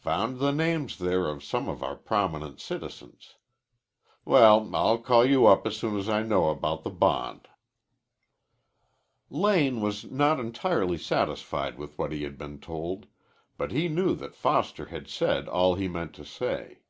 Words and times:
Found 0.00 0.38
the 0.38 0.52
names 0.52 0.98
there 0.98 1.28
of 1.28 1.42
some 1.42 1.66
of 1.66 1.82
our 1.82 1.96
prominent 1.96 2.60
citizens. 2.60 3.36
Well, 4.22 4.68
I'll 4.76 4.98
call 4.98 5.24
you 5.24 5.46
up 5.46 5.66
as 5.66 5.78
soon 5.78 5.96
as 5.96 6.10
I 6.10 6.22
know 6.22 6.50
about 6.50 6.82
the 6.82 6.90
bond." 6.90 7.48
Lane 9.30 9.80
was 9.80 10.04
not 10.04 10.38
entirely 10.40 10.98
satisfied 10.98 11.78
with 11.78 11.96
what 11.96 12.12
he 12.12 12.24
had 12.24 12.36
been 12.36 12.60
told, 12.60 13.06
but 13.56 13.72
he 13.72 13.88
knew 13.88 14.14
that 14.16 14.34
Foster 14.34 14.84
had 14.84 15.08
said 15.08 15.48
all 15.48 15.74
he 15.76 15.88
meant 15.88 16.12
to 16.16 16.24
say. 16.26 16.80